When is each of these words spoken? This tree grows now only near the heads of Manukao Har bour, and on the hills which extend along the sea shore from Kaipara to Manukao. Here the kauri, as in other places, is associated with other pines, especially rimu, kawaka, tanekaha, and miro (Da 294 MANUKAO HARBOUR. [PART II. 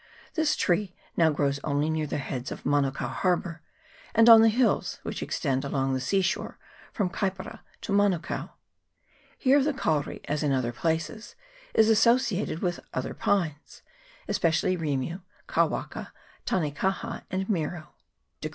This 0.33 0.55
tree 0.55 0.95
grows 1.15 1.57
now 1.61 1.69
only 1.69 1.87
near 1.87 2.07
the 2.07 2.17
heads 2.17 2.51
of 2.51 2.63
Manukao 2.63 3.07
Har 3.07 3.37
bour, 3.37 3.61
and 4.15 4.27
on 4.27 4.41
the 4.41 4.49
hills 4.49 4.97
which 5.03 5.21
extend 5.21 5.63
along 5.63 5.93
the 5.93 5.99
sea 6.01 6.23
shore 6.23 6.57
from 6.91 7.07
Kaipara 7.07 7.59
to 7.81 7.93
Manukao. 7.93 8.49
Here 9.37 9.61
the 9.63 9.75
kauri, 9.75 10.21
as 10.25 10.41
in 10.41 10.51
other 10.51 10.71
places, 10.71 11.35
is 11.75 11.87
associated 11.87 12.63
with 12.63 12.79
other 12.95 13.13
pines, 13.13 13.83
especially 14.27 14.75
rimu, 14.75 15.21
kawaka, 15.47 16.07
tanekaha, 16.47 17.21
and 17.29 17.47
miro 17.47 17.69
(Da 17.69 17.69
294 17.69 17.69
MANUKAO 17.69 17.69
HARBOUR. 17.69 17.79
[PART 17.81 18.45
II. 18.45 18.49